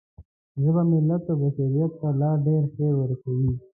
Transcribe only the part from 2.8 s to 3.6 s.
ورسوئ.